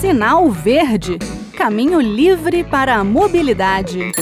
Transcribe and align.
Sinal 0.00 0.50
Verde 0.50 1.18
Caminho 1.56 1.98
livre 2.00 2.62
para 2.62 2.96
a 2.96 3.02
mobilidade. 3.02 4.12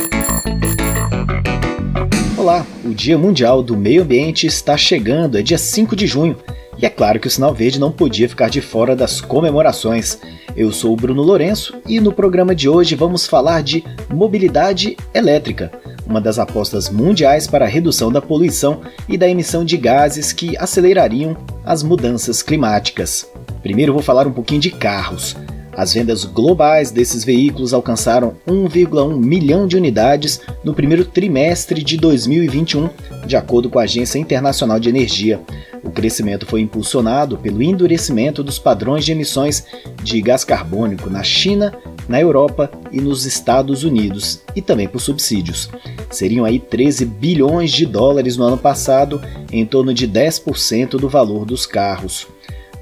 Olá, 2.38 2.64
o 2.84 2.90
Dia 2.90 3.18
Mundial 3.18 3.60
do 3.60 3.76
Meio 3.76 4.02
Ambiente 4.02 4.46
está 4.46 4.76
chegando, 4.76 5.36
é 5.36 5.42
dia 5.42 5.58
5 5.58 5.96
de 5.96 6.06
junho. 6.06 6.36
E 6.78 6.86
é 6.86 6.88
claro 6.88 7.18
que 7.18 7.26
o 7.26 7.30
Sinal 7.30 7.52
Verde 7.52 7.80
não 7.80 7.90
podia 7.90 8.28
ficar 8.28 8.48
de 8.48 8.60
fora 8.60 8.94
das 8.94 9.20
comemorações. 9.20 10.16
Eu 10.56 10.70
sou 10.70 10.92
o 10.92 10.96
Bruno 10.96 11.22
Lourenço 11.22 11.74
e 11.88 11.98
no 12.00 12.12
programa 12.12 12.54
de 12.54 12.68
hoje 12.68 12.94
vamos 12.94 13.26
falar 13.26 13.60
de 13.60 13.82
mobilidade 14.08 14.96
elétrica, 15.12 15.72
uma 16.06 16.20
das 16.20 16.38
apostas 16.38 16.88
mundiais 16.88 17.48
para 17.48 17.64
a 17.64 17.68
redução 17.68 18.12
da 18.12 18.22
poluição 18.22 18.80
e 19.08 19.18
da 19.18 19.28
emissão 19.28 19.64
de 19.64 19.76
gases 19.76 20.32
que 20.32 20.56
acelerariam 20.56 21.36
as 21.64 21.82
mudanças 21.82 22.44
climáticas. 22.44 23.28
Primeiro 23.60 23.92
vou 23.92 24.02
falar 24.02 24.28
um 24.28 24.32
pouquinho 24.32 24.60
de 24.60 24.70
carros. 24.70 25.36
As 25.76 25.92
vendas 25.92 26.24
globais 26.24 26.90
desses 26.90 27.24
veículos 27.24 27.74
alcançaram 27.74 28.36
1,1 28.46 29.16
milhão 29.16 29.66
de 29.66 29.76
unidades 29.76 30.40
no 30.62 30.72
primeiro 30.72 31.04
trimestre 31.04 31.82
de 31.82 31.96
2021, 31.96 32.88
de 33.26 33.36
acordo 33.36 33.68
com 33.68 33.78
a 33.78 33.82
Agência 33.82 34.18
Internacional 34.18 34.78
de 34.78 34.88
Energia. 34.88 35.40
O 35.82 35.90
crescimento 35.90 36.46
foi 36.46 36.60
impulsionado 36.60 37.36
pelo 37.36 37.62
endurecimento 37.62 38.42
dos 38.42 38.58
padrões 38.58 39.04
de 39.04 39.12
emissões 39.12 39.66
de 40.02 40.20
gás 40.22 40.44
carbônico 40.44 41.10
na 41.10 41.22
China, 41.22 41.74
na 42.08 42.20
Europa 42.20 42.70
e 42.92 43.00
nos 43.00 43.26
Estados 43.26 43.82
Unidos, 43.82 44.42
e 44.54 44.62
também 44.62 44.86
por 44.86 45.00
subsídios. 45.00 45.68
Seriam 46.08 46.44
aí 46.44 46.58
13 46.60 47.04
bilhões 47.04 47.72
de 47.72 47.84
dólares 47.84 48.36
no 48.36 48.44
ano 48.44 48.58
passado, 48.58 49.20
em 49.50 49.66
torno 49.66 49.92
de 49.92 50.06
10% 50.06 50.90
do 50.90 51.08
valor 51.08 51.44
dos 51.44 51.66
carros. 51.66 52.26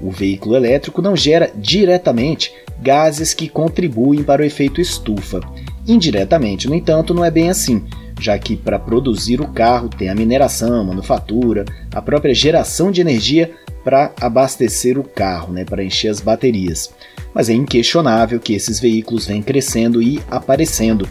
O 0.01 0.11
veículo 0.11 0.55
elétrico 0.55 1.01
não 1.01 1.15
gera 1.15 1.51
diretamente 1.55 2.53
gases 2.83 3.33
que 3.33 3.47
contribuem 3.47 4.21
para 4.23 4.41
o 4.41 4.45
efeito 4.45 4.81
estufa. 4.81 5.39
Indiretamente, 5.87 6.67
no 6.67 6.75
entanto, 6.75 7.13
não 7.13 7.23
é 7.23 7.31
bem 7.31 7.49
assim, 7.49 7.83
já 8.19 8.37
que 8.37 8.55
para 8.55 8.77
produzir 8.77 9.41
o 9.41 9.47
carro 9.47 9.89
tem 9.89 10.09
a 10.09 10.15
mineração, 10.15 10.81
a 10.81 10.83
manufatura, 10.83 11.65
a 11.93 12.01
própria 12.01 12.33
geração 12.33 12.91
de 12.91 13.01
energia 13.01 13.51
para 13.83 14.11
abastecer 14.19 14.97
o 14.97 15.03
carro, 15.03 15.51
né, 15.51 15.65
para 15.65 15.83
encher 15.83 16.09
as 16.09 16.21
baterias. 16.21 16.93
Mas 17.33 17.49
é 17.49 17.53
inquestionável 17.53 18.39
que 18.39 18.53
esses 18.53 18.79
veículos 18.79 19.27
vêm 19.27 19.41
crescendo 19.41 20.01
e 20.01 20.21
aparecendo. 20.29 21.07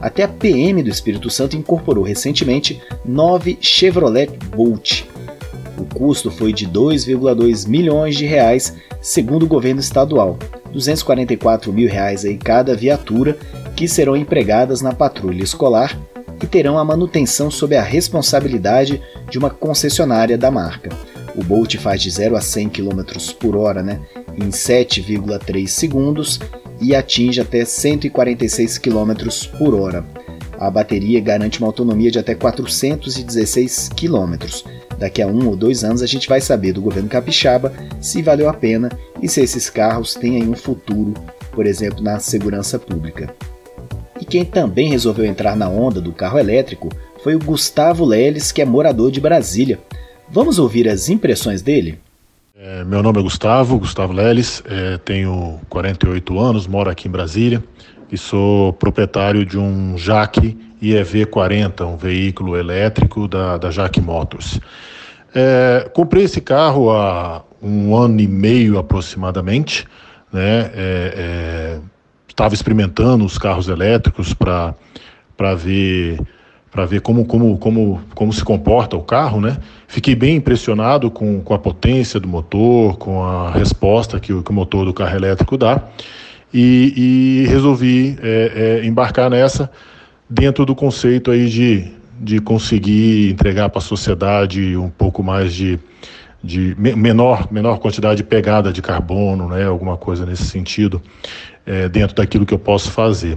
Até 0.00 0.24
a 0.24 0.28
PM 0.28 0.82
do 0.82 0.90
Espírito 0.90 1.30
Santo 1.30 1.56
incorporou 1.56 2.04
recentemente 2.04 2.80
nove 3.04 3.58
Chevrolet 3.60 4.30
Bolt. 4.54 5.04
O 5.78 5.84
custo 5.84 6.30
foi 6.30 6.52
de 6.52 6.66
2,2 6.66 7.66
milhões 7.66 8.16
de 8.16 8.26
reais, 8.26 8.76
segundo 9.00 9.44
o 9.44 9.48
governo 9.48 9.80
estadual. 9.80 10.38
244 10.72 11.72
mil 11.72 11.88
reais 11.88 12.24
em 12.24 12.36
cada 12.36 12.74
viatura 12.74 13.36
que 13.76 13.88
serão 13.88 14.16
empregadas 14.16 14.80
na 14.80 14.92
patrulha 14.92 15.42
escolar 15.42 15.98
e 16.42 16.46
terão 16.46 16.78
a 16.78 16.84
manutenção 16.84 17.50
sob 17.50 17.76
a 17.76 17.82
responsabilidade 17.82 19.00
de 19.30 19.38
uma 19.38 19.50
concessionária 19.50 20.38
da 20.38 20.50
marca. 20.50 20.90
O 21.36 21.44
Bolt 21.44 21.76
faz 21.76 22.02
de 22.02 22.10
0 22.10 22.36
a 22.36 22.40
100 22.40 22.68
km 22.70 23.02
por 23.38 23.56
hora 23.56 23.82
né, 23.82 24.00
em 24.36 24.48
7,3 24.48 25.66
segundos 25.68 26.40
e 26.80 26.94
atinge 26.94 27.40
até 27.40 27.64
146 27.64 28.78
km 28.78 29.12
por 29.58 29.74
hora. 29.74 30.04
A 30.60 30.70
bateria 30.70 31.18
garante 31.22 31.58
uma 31.58 31.68
autonomia 31.68 32.10
de 32.10 32.18
até 32.18 32.34
416 32.34 33.88
km. 33.96 34.36
Daqui 34.98 35.22
a 35.22 35.26
um 35.26 35.48
ou 35.48 35.56
dois 35.56 35.82
anos 35.82 36.02
a 36.02 36.06
gente 36.06 36.28
vai 36.28 36.38
saber 36.38 36.74
do 36.74 36.82
governo 36.82 37.08
capixaba 37.08 37.72
se 37.98 38.20
valeu 38.20 38.46
a 38.46 38.52
pena 38.52 38.90
e 39.22 39.26
se 39.26 39.40
esses 39.40 39.70
carros 39.70 40.14
têm 40.14 40.46
um 40.46 40.54
futuro, 40.54 41.14
por 41.50 41.64
exemplo, 41.64 42.02
na 42.02 42.20
segurança 42.20 42.78
pública. 42.78 43.34
E 44.20 44.24
quem 44.26 44.44
também 44.44 44.90
resolveu 44.90 45.24
entrar 45.24 45.56
na 45.56 45.66
onda 45.66 45.98
do 45.98 46.12
carro 46.12 46.38
elétrico 46.38 46.90
foi 47.24 47.34
o 47.34 47.38
Gustavo 47.38 48.04
Leles, 48.04 48.52
que 48.52 48.60
é 48.60 48.66
morador 48.66 49.10
de 49.10 49.18
Brasília. 49.18 49.78
Vamos 50.28 50.58
ouvir 50.58 50.90
as 50.90 51.08
impressões 51.08 51.62
dele? 51.62 51.98
É, 52.54 52.84
meu 52.84 53.02
nome 53.02 53.18
é 53.18 53.22
Gustavo, 53.22 53.78
Gustavo 53.78 54.12
Leles, 54.12 54.62
é, 54.66 54.98
tenho 54.98 55.58
48 55.70 56.38
anos, 56.38 56.66
moro 56.66 56.90
aqui 56.90 57.08
em 57.08 57.10
Brasília 57.10 57.64
e 58.10 58.18
sou 58.18 58.72
proprietário 58.72 59.46
de 59.46 59.58
um 59.58 59.96
Jaque 59.96 60.58
IEV40, 60.82 61.86
um 61.86 61.96
veículo 61.96 62.56
elétrico 62.56 63.28
da, 63.28 63.56
da 63.56 63.70
Jaque 63.70 64.00
Motors. 64.00 64.58
É, 65.34 65.88
comprei 65.92 66.24
esse 66.24 66.40
carro 66.40 66.90
há 66.90 67.44
um 67.62 67.94
ano 67.94 68.20
e 68.20 68.26
meio 68.26 68.78
aproximadamente, 68.78 69.86
né? 70.32 70.70
Estava 72.28 72.50
é, 72.50 72.52
é, 72.52 72.54
experimentando 72.54 73.24
os 73.24 73.38
carros 73.38 73.68
elétricos 73.68 74.34
para 74.34 74.74
ver 75.56 76.18
para 76.70 76.86
ver 76.86 77.00
como, 77.00 77.24
como, 77.24 77.58
como, 77.58 78.00
como 78.14 78.32
se 78.32 78.44
comporta 78.44 78.96
o 78.96 79.02
carro, 79.02 79.40
né? 79.40 79.58
Fiquei 79.88 80.14
bem 80.14 80.36
impressionado 80.36 81.10
com, 81.10 81.40
com 81.40 81.52
a 81.52 81.58
potência 81.58 82.20
do 82.20 82.28
motor, 82.28 82.96
com 82.96 83.24
a 83.24 83.50
resposta 83.50 84.20
que 84.20 84.32
o, 84.32 84.40
que 84.40 84.52
o 84.52 84.54
motor 84.54 84.84
do 84.84 84.94
carro 84.94 85.16
elétrico 85.16 85.56
dá 85.56 85.82
e, 86.52 87.42
e 87.44 87.46
resolvi 87.46 88.16
é, 88.22 88.80
é, 88.82 88.86
embarcar 88.86 89.30
nessa 89.30 89.70
dentro 90.28 90.64
do 90.64 90.74
conceito 90.74 91.30
aí 91.30 91.48
de, 91.48 91.90
de 92.20 92.40
conseguir 92.40 93.30
entregar 93.30 93.68
para 93.68 93.78
a 93.78 93.82
sociedade 93.82 94.76
um 94.76 94.88
pouco 94.88 95.22
mais 95.22 95.52
de, 95.52 95.78
de 96.42 96.76
menor, 96.78 97.48
menor 97.50 97.78
quantidade 97.78 98.18
de 98.18 98.24
pegada 98.24 98.72
de 98.72 98.80
carbono, 98.80 99.48
né, 99.48 99.64
alguma 99.64 99.96
coisa 99.96 100.24
nesse 100.24 100.44
sentido, 100.44 101.02
é, 101.66 101.88
dentro 101.88 102.14
daquilo 102.14 102.46
que 102.46 102.54
eu 102.54 102.58
posso 102.58 102.92
fazer. 102.92 103.36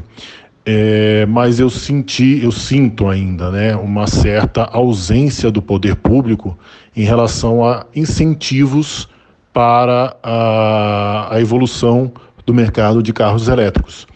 É, 0.66 1.25
mas 1.25 1.59
eu 1.59 1.69
senti, 1.69 2.40
eu 2.41 2.52
sinto 2.52 3.09
ainda, 3.09 3.52
né, 3.52 3.75
uma 3.75 4.07
certa 4.07 4.63
ausência 4.63 5.52
do 5.52 5.62
poder 5.62 5.96
público 5.96 6.57
em 6.96 7.03
relação 7.03 7.66
a 7.66 7.85
incentivos 7.94 9.09
para 9.52 10.16
a, 10.23 11.35
a 11.35 11.41
evolução 11.41 12.12
do 12.45 12.53
mercado 12.53 13.01
de 13.01 13.13
carros 13.13 13.47
elétricos, 13.47 14.07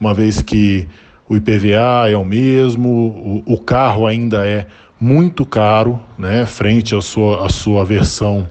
uma 0.00 0.12
vez 0.12 0.42
que 0.42 0.88
o 1.28 1.36
IPVA 1.36 2.08
é 2.08 2.16
o 2.16 2.24
mesmo, 2.24 3.42
o, 3.46 3.54
o 3.54 3.58
carro 3.58 4.06
ainda 4.06 4.46
é 4.46 4.66
muito 5.00 5.44
caro, 5.44 6.00
né, 6.18 6.46
frente 6.46 6.94
à 6.94 7.00
sua, 7.00 7.46
à 7.46 7.48
sua 7.48 7.84
versão 7.84 8.46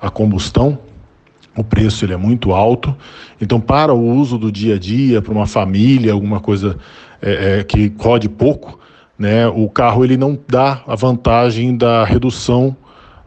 a 0.00 0.08
combustão, 0.08 0.78
o 1.56 1.62
preço 1.62 2.04
ele 2.04 2.14
é 2.14 2.16
muito 2.16 2.52
alto. 2.52 2.96
Então, 3.40 3.60
para 3.60 3.92
o 3.92 4.16
uso 4.16 4.38
do 4.38 4.50
dia 4.50 4.76
a 4.76 4.78
dia, 4.78 5.20
para 5.20 5.32
uma 5.32 5.46
família, 5.46 6.12
alguma 6.12 6.40
coisa 6.40 6.76
é, 7.20 7.58
é, 7.58 7.64
que 7.64 7.92
rode 7.98 8.28
pouco, 8.28 8.78
né, 9.18 9.46
o 9.48 9.68
carro 9.68 10.04
ele 10.04 10.16
não 10.16 10.38
dá 10.48 10.82
a 10.86 10.94
vantagem 10.94 11.76
da 11.76 12.04
redução 12.04 12.74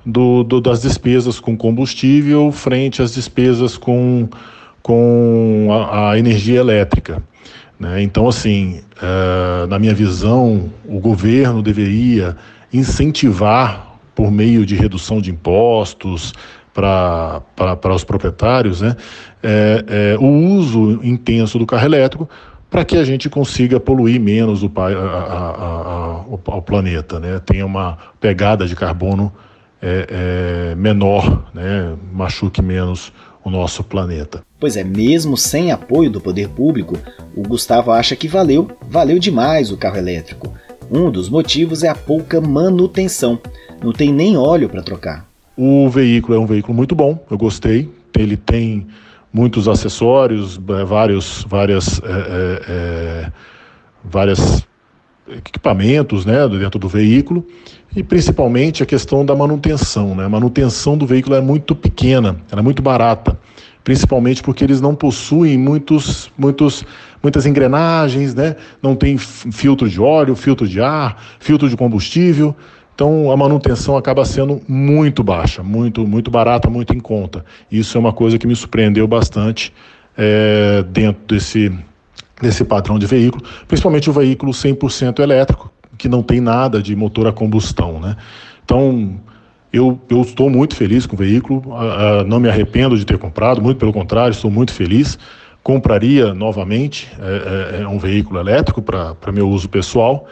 do, 0.05 0.43
do, 0.43 0.59
das 0.59 0.81
despesas 0.81 1.39
com 1.39 1.55
combustível 1.55 2.51
frente 2.51 3.01
às 3.01 3.13
despesas 3.13 3.77
com, 3.77 4.27
com 4.83 5.69
a, 5.71 6.11
a 6.11 6.19
energia 6.19 6.59
elétrica. 6.59 7.23
Né? 7.79 8.03
Então, 8.03 8.27
assim, 8.27 8.81
uh, 8.97 9.65
na 9.67 9.79
minha 9.79 9.93
visão, 9.93 10.69
o 10.85 10.99
governo 10.99 11.63
deveria 11.63 12.35
incentivar, 12.71 13.91
por 14.13 14.31
meio 14.31 14.63
de 14.63 14.75
redução 14.75 15.19
de 15.19 15.31
impostos 15.31 16.33
para 16.71 17.41
os 17.95 18.03
proprietários, 18.03 18.81
né, 18.81 18.95
é, 19.41 19.85
é, 19.87 20.17
o 20.19 20.27
uso 20.55 20.99
intenso 21.03 21.57
do 21.57 21.65
carro 21.65 21.85
elétrico 21.85 22.29
para 22.69 22.83
que 22.83 22.97
a 22.97 23.03
gente 23.03 23.29
consiga 23.29 23.79
poluir 23.79 24.19
menos 24.19 24.63
o, 24.63 24.71
a, 24.75 24.87
a, 24.87 26.17
a, 26.17 26.21
o, 26.27 26.61
planeta, 26.61 27.19
né? 27.19 27.39
tenha 27.39 27.65
uma 27.65 27.99
pegada 28.19 28.67
de 28.67 28.75
carbono 28.75 29.31
é, 29.79 30.73
menor, 30.75 31.51
né? 31.53 31.93
machuque 32.11 32.61
menos 32.63 33.13
o 33.43 33.49
nosso 33.49 33.83
planeta. 33.83 34.43
Pois 34.59 34.77
é, 34.77 34.83
mesmo 34.83 35.35
sem 35.35 35.71
apoio 35.71 36.09
do 36.09 36.21
poder 36.21 36.47
público, 36.49 36.97
o 37.35 37.43
Gustavo 37.43 37.91
acha 37.91 38.15
que 38.15 38.27
valeu, 38.27 38.69
valeu 38.89 39.19
demais 39.19 39.71
o 39.71 39.77
carro 39.77 39.97
elétrico. 39.97 40.53
Um 40.89 41.09
dos 41.09 41.29
motivos 41.29 41.83
é 41.83 41.89
a 41.89 41.95
pouca 41.95 42.39
manutenção. 42.39 43.39
Não 43.83 43.91
tem 43.91 44.13
nem 44.13 44.37
óleo 44.37 44.69
para 44.69 44.81
trocar. 44.81 45.27
O 45.57 45.89
veículo 45.89 46.35
é 46.35 46.39
um 46.39 46.45
veículo 46.45 46.73
muito 46.73 46.95
bom, 46.95 47.23
eu 47.29 47.37
gostei. 47.37 47.89
Ele 48.17 48.37
tem 48.37 48.87
muitos 49.31 49.67
acessórios, 49.67 50.59
é, 50.79 50.83
vários, 50.83 51.45
várias, 51.47 51.99
é, 52.03 52.07
é, 52.07 52.61
é, 52.67 53.31
várias 54.03 54.65
equipamentos 55.27 56.25
né, 56.25 56.47
dentro 56.47 56.79
do 56.79 56.87
veículo 56.87 57.45
e 57.95 58.03
principalmente 58.03 58.83
a 58.83 58.85
questão 58.85 59.25
da 59.25 59.35
manutenção. 59.35 60.15
Né? 60.15 60.25
A 60.25 60.29
manutenção 60.29 60.97
do 60.97 61.05
veículo 61.05 61.35
é 61.35 61.41
muito 61.41 61.75
pequena, 61.75 62.37
ela 62.51 62.61
é 62.61 62.63
muito 62.63 62.81
barata, 62.81 63.37
principalmente 63.83 64.41
porque 64.41 64.63
eles 64.63 64.81
não 64.81 64.95
possuem 64.95 65.57
muitos, 65.57 66.31
muitos, 66.37 66.83
muitas 67.21 67.45
engrenagens, 67.45 68.33
né? 68.33 68.55
não 68.81 68.95
tem 68.95 69.17
filtro 69.17 69.89
de 69.89 69.99
óleo, 70.01 70.35
filtro 70.35 70.67
de 70.67 70.81
ar, 70.81 71.21
filtro 71.39 71.69
de 71.69 71.77
combustível. 71.77 72.55
Então 72.95 73.31
a 73.31 73.37
manutenção 73.37 73.97
acaba 73.97 74.23
sendo 74.23 74.61
muito 74.67 75.23
baixa, 75.23 75.63
muito, 75.63 76.05
muito 76.05 76.29
barata, 76.29 76.69
muito 76.69 76.93
em 76.93 76.99
conta. 76.99 77.43
Isso 77.71 77.97
é 77.97 77.99
uma 77.99 78.13
coisa 78.13 78.37
que 78.37 78.45
me 78.45 78.55
surpreendeu 78.55 79.07
bastante 79.07 79.73
é, 80.15 80.83
dentro 80.91 81.23
desse, 81.27 81.71
desse 82.43 82.63
padrão 82.63 82.99
de 82.99 83.07
veículo, 83.07 83.43
principalmente 83.67 84.09
o 84.09 84.13
veículo 84.13 84.51
100% 84.51 85.19
elétrico, 85.19 85.71
que 85.97 86.07
não 86.07 86.21
tem 86.21 86.39
nada 86.39 86.81
de 86.81 86.95
motor 86.95 87.25
a 87.25 87.31
combustão. 87.31 87.99
Né? 87.99 88.15
Então, 88.63 89.19
eu, 89.71 89.99
eu 90.09 90.21
estou 90.21 90.49
muito 90.49 90.75
feliz 90.75 91.05
com 91.05 91.15
o 91.15 91.17
veículo, 91.17 91.63
uh, 91.67 92.23
não 92.27 92.39
me 92.39 92.49
arrependo 92.49 92.97
de 92.97 93.05
ter 93.05 93.17
comprado, 93.17 93.61
muito 93.61 93.77
pelo 93.77 93.91
contrário, 93.91 94.31
estou 94.31 94.51
muito 94.51 94.71
feliz. 94.71 95.17
Compraria 95.63 96.33
novamente 96.33 97.09
é, 97.19 97.79
é, 97.79 97.81
é 97.83 97.87
um 97.87 97.97
veículo 97.97 98.37
elétrico 98.37 98.81
para 98.81 99.31
meu 99.31 99.49
uso 99.49 99.69
pessoal, 99.69 100.27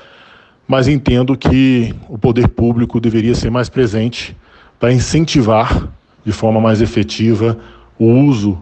mas 0.67 0.89
entendo 0.89 1.37
que 1.37 1.95
o 2.09 2.17
poder 2.17 2.49
público 2.49 2.99
deveria 2.99 3.33
ser 3.33 3.49
mais 3.49 3.69
presente 3.69 4.35
para 4.77 4.91
incentivar 4.91 5.87
de 6.25 6.33
forma 6.33 6.59
mais 6.59 6.81
efetiva 6.81 7.57
o 7.97 8.07
uso 8.07 8.61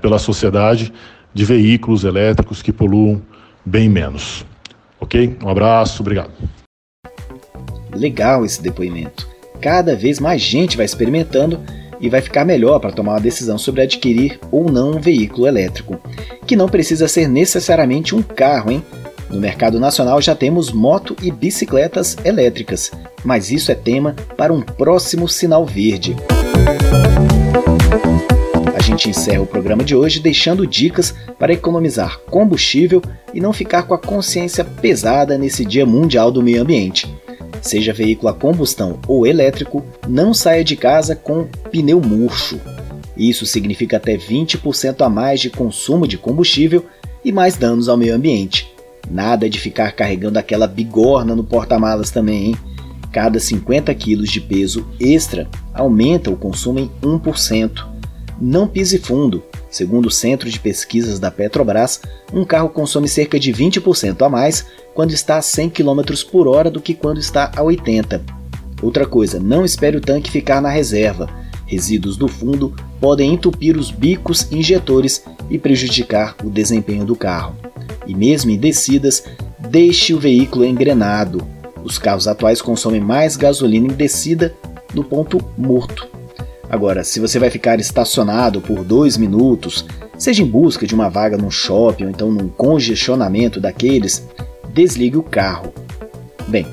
pela 0.00 0.18
sociedade 0.18 0.92
de 1.38 1.44
veículos 1.44 2.02
elétricos 2.02 2.60
que 2.60 2.72
poluam 2.72 3.22
bem 3.64 3.88
menos. 3.88 4.44
Ok? 4.98 5.36
Um 5.40 5.48
abraço, 5.48 6.02
obrigado. 6.02 6.32
Legal 7.94 8.44
esse 8.44 8.60
depoimento. 8.60 9.28
Cada 9.60 9.94
vez 9.94 10.18
mais 10.18 10.42
gente 10.42 10.76
vai 10.76 10.84
experimentando 10.84 11.60
e 12.00 12.08
vai 12.08 12.20
ficar 12.20 12.44
melhor 12.44 12.80
para 12.80 12.90
tomar 12.90 13.12
uma 13.12 13.20
decisão 13.20 13.56
sobre 13.56 13.82
adquirir 13.82 14.40
ou 14.50 14.68
não 14.68 14.96
um 14.96 15.00
veículo 15.00 15.46
elétrico, 15.46 16.00
que 16.44 16.56
não 16.56 16.68
precisa 16.68 17.06
ser 17.06 17.28
necessariamente 17.28 18.16
um 18.16 18.22
carro, 18.22 18.72
hein? 18.72 18.82
No 19.30 19.38
mercado 19.38 19.78
nacional 19.78 20.20
já 20.20 20.34
temos 20.34 20.72
moto 20.72 21.14
e 21.22 21.30
bicicletas 21.30 22.16
elétricas, 22.24 22.90
mas 23.24 23.52
isso 23.52 23.70
é 23.70 23.76
tema 23.76 24.16
para 24.36 24.52
um 24.52 24.60
próximo 24.60 25.28
sinal 25.28 25.64
verde. 25.64 26.16
A 28.32 28.37
gente 28.98 29.10
encerra 29.10 29.42
o 29.42 29.46
programa 29.46 29.84
de 29.84 29.94
hoje 29.94 30.18
deixando 30.18 30.66
dicas 30.66 31.14
para 31.38 31.52
economizar 31.52 32.18
combustível 32.28 33.00
e 33.32 33.40
não 33.40 33.52
ficar 33.52 33.84
com 33.84 33.94
a 33.94 33.98
consciência 33.98 34.64
pesada 34.64 35.38
nesse 35.38 35.64
Dia 35.64 35.86
Mundial 35.86 36.32
do 36.32 36.42
Meio 36.42 36.62
Ambiente. 36.62 37.06
Seja 37.62 37.92
veículo 37.92 38.28
a 38.28 38.34
combustão 38.34 38.98
ou 39.06 39.24
elétrico, 39.24 39.84
não 40.08 40.34
saia 40.34 40.64
de 40.64 40.74
casa 40.74 41.14
com 41.14 41.46
pneu 41.70 42.00
murcho. 42.00 42.60
Isso 43.16 43.46
significa 43.46 43.98
até 43.98 44.16
20% 44.16 45.06
a 45.06 45.08
mais 45.08 45.40
de 45.40 45.48
consumo 45.48 46.06
de 46.06 46.18
combustível 46.18 46.84
e 47.24 47.30
mais 47.30 47.56
danos 47.56 47.88
ao 47.88 47.96
meio 47.96 48.16
ambiente. 48.16 48.68
Nada 49.08 49.48
de 49.48 49.60
ficar 49.60 49.92
carregando 49.92 50.40
aquela 50.40 50.66
bigorna 50.66 51.36
no 51.36 51.44
porta-malas 51.44 52.10
também, 52.10 52.46
hein? 52.46 52.56
Cada 53.12 53.38
50 53.38 53.94
kg 53.94 54.22
de 54.24 54.40
peso 54.40 54.86
extra 54.98 55.48
aumenta 55.72 56.30
o 56.30 56.36
consumo 56.36 56.80
em 56.80 56.90
1%. 57.00 57.97
Não 58.40 58.68
pise 58.68 58.98
fundo. 58.98 59.42
Segundo 59.68 60.06
o 60.06 60.10
Centro 60.10 60.48
de 60.48 60.60
Pesquisas 60.60 61.18
da 61.18 61.30
Petrobras, 61.30 62.00
um 62.32 62.44
carro 62.44 62.68
consome 62.68 63.08
cerca 63.08 63.38
de 63.38 63.52
20% 63.52 64.24
a 64.24 64.28
mais 64.28 64.66
quando 64.94 65.12
está 65.12 65.36
a 65.36 65.42
100 65.42 65.70
km 65.70 66.00
por 66.30 66.46
hora 66.46 66.70
do 66.70 66.80
que 66.80 66.94
quando 66.94 67.18
está 67.18 67.50
a 67.56 67.62
80. 67.62 68.22
Outra 68.80 69.06
coisa, 69.06 69.40
não 69.40 69.64
espere 69.64 69.96
o 69.96 70.00
tanque 70.00 70.30
ficar 70.30 70.62
na 70.62 70.68
reserva. 70.68 71.28
Resíduos 71.66 72.16
do 72.16 72.28
fundo 72.28 72.74
podem 73.00 73.34
entupir 73.34 73.76
os 73.76 73.90
bicos 73.90 74.50
injetores 74.52 75.22
e 75.50 75.58
prejudicar 75.58 76.36
o 76.44 76.48
desempenho 76.48 77.04
do 77.04 77.16
carro. 77.16 77.56
E 78.06 78.14
mesmo 78.14 78.50
em 78.50 78.56
descidas, 78.56 79.24
deixe 79.58 80.14
o 80.14 80.18
veículo 80.18 80.64
engrenado. 80.64 81.46
Os 81.84 81.98
carros 81.98 82.28
atuais 82.28 82.62
consomem 82.62 83.00
mais 83.00 83.36
gasolina 83.36 83.86
em 83.86 83.96
descida 83.96 84.54
no 84.94 85.04
ponto 85.04 85.44
morto. 85.56 86.17
Agora, 86.70 87.02
se 87.02 87.18
você 87.18 87.38
vai 87.38 87.48
ficar 87.50 87.80
estacionado 87.80 88.60
por 88.60 88.84
dois 88.84 89.16
minutos, 89.16 89.86
seja 90.18 90.42
em 90.42 90.46
busca 90.46 90.86
de 90.86 90.94
uma 90.94 91.08
vaga 91.08 91.38
num 91.38 91.50
shopping 91.50 92.04
ou 92.04 92.10
então 92.10 92.30
num 92.30 92.48
congestionamento 92.48 93.60
daqueles, 93.60 94.26
desligue 94.72 95.16
o 95.16 95.22
carro. 95.22 95.72
Bem, 96.46 96.66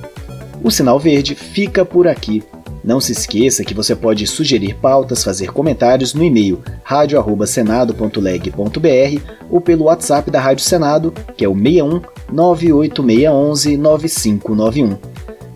o 0.62 0.70
sinal 0.70 1.00
verde 1.00 1.34
fica 1.34 1.86
por 1.86 2.08
aqui. 2.08 2.44
Não 2.84 3.00
se 3.00 3.14
esqueça 3.14 3.64
que 3.64 3.74
você 3.74 3.96
pode 3.96 4.28
sugerir 4.28 4.76
pautas, 4.76 5.24
fazer 5.24 5.52
comentários 5.52 6.14
no 6.14 6.24
e-mail 6.24 6.62
radio@senado.leg.br 6.84 9.22
ou 9.50 9.60
pelo 9.60 9.86
WhatsApp 9.86 10.30
da 10.30 10.40
Rádio 10.40 10.64
Senado, 10.64 11.12
que 11.36 11.44
é 11.44 11.50
o 11.50 11.56
61 11.56 12.02
98611 12.32 13.76
9591. 13.78 14.98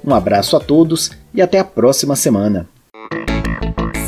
Um 0.03 0.15
abraço 0.15 0.57
a 0.57 0.59
todos 0.59 1.11
e 1.31 1.41
até 1.41 1.59
a 1.59 1.63
próxima 1.63 2.15
semana. 2.15 2.67